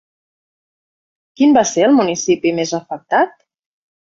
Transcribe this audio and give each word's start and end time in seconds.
Quin 1.41 1.53
va 1.59 1.65
ser 1.73 1.85
el 1.89 1.95
municipi 1.99 2.55
més 2.61 2.75
afectat? 2.79 3.37